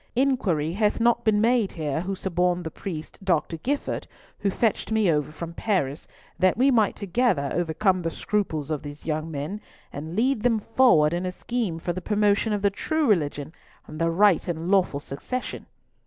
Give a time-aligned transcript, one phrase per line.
[0.15, 3.57] Inquiry hath not been made here who suborned the priest, Dr.
[3.57, 4.07] Gifford,
[4.41, 6.07] to fetch me over from Paris,
[6.39, 9.61] that we might together overcome the scruples of these young men,
[9.93, 13.53] and lead them forward in a scheme for the promotion of the true religion
[13.85, 15.67] and the right and lawful succession.